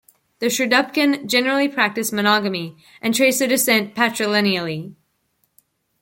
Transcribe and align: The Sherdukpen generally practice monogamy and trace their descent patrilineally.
The 0.39 0.47
Sherdukpen 0.47 1.27
generally 1.27 1.67
practice 1.67 2.11
monogamy 2.11 2.75
and 3.03 3.13
trace 3.13 3.37
their 3.37 3.47
descent 3.49 3.93
patrilineally. 3.93 4.95